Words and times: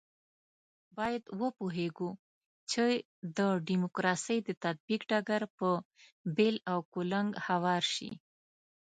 باید 0.97 1.23
وپوهېږو 1.41 2.09
چې 2.71 2.85
د 3.37 3.39
ډیموکراسۍ 3.67 4.37
د 4.47 4.49
تطبیق 4.63 5.01
ډګر 5.11 5.41
په 5.57 5.69
بېل 6.35 6.55
او 6.71 6.79
کلنګ 6.93 7.29
هوار 7.47 7.83
شي. 7.93 8.11